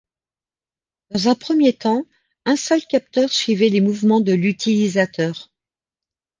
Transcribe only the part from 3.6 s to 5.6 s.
les mouvements de l'utilisateur.